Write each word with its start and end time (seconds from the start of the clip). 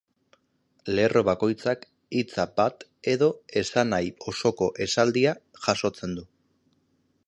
Lerro 0.99 1.21
bakoitzak 1.27 1.85
hitza 2.21 2.47
bat 2.61 2.87
edo 3.13 3.31
esanahi 3.63 4.13
osoko 4.33 4.73
esaldia 4.89 5.39
jasotzen 5.69 6.19
du. 6.23 6.31